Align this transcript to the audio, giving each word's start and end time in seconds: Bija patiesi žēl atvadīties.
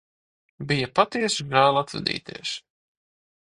Bija 0.71 0.87
patiesi 0.99 1.45
žēl 1.51 1.79
atvadīties. 1.83 2.55